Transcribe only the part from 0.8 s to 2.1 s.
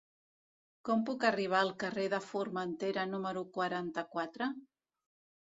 Com puc arribar al carrer